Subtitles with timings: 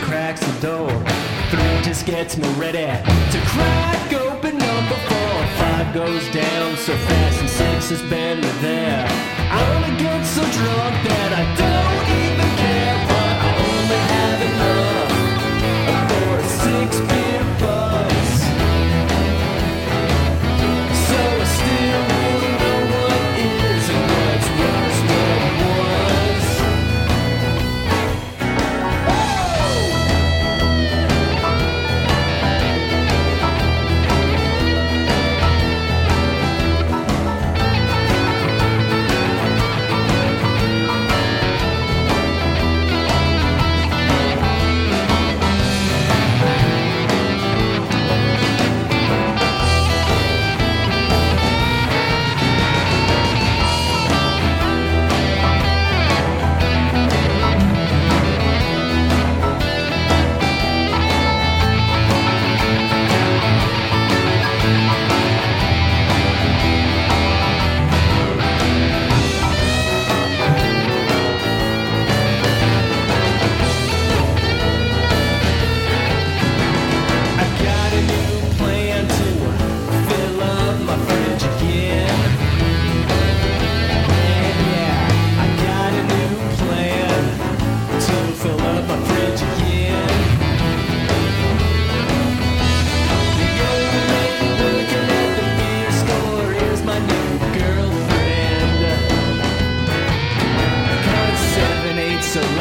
[0.00, 0.90] cracks the door.
[1.50, 5.46] Three just gets me ready to crack open number four.
[5.58, 9.19] Five goes down so fast, and six has been there.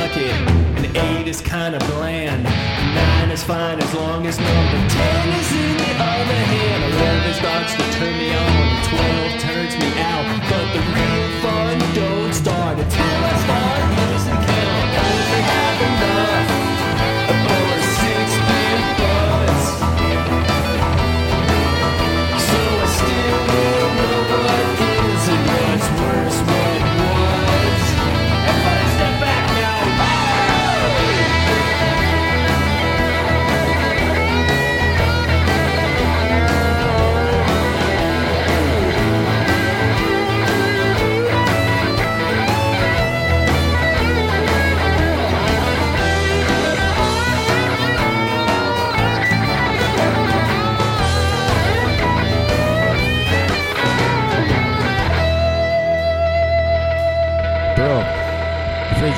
[0.09, 0.95] like it.
[0.95, 2.43] Eight is kind of bland.
[2.43, 6.93] Nine is fine as long as number ten is in the other hand.
[6.93, 7.78] Eleven is dark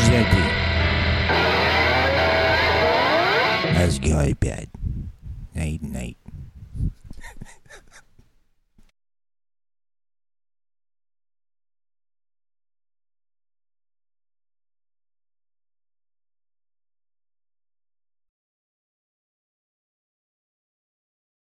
[0.08, 0.72] Jackie.
[3.74, 4.68] How's it going.
[5.56, 6.21] Night, night.